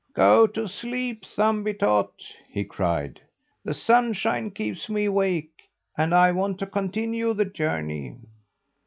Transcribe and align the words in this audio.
"Go 0.15 0.47
to 0.47 0.67
sleep, 0.67 1.25
Thumbietot!" 1.25 2.09
he 2.49 2.63
cried. 2.63 3.21
"The 3.63 3.75
sunshine 3.75 4.49
keeps 4.49 4.89
me 4.89 5.05
awake 5.05 5.51
and 5.95 6.11
I 6.11 6.31
want 6.31 6.57
to 6.57 6.65
continue 6.65 7.35
the 7.35 7.45
journey." 7.45 8.17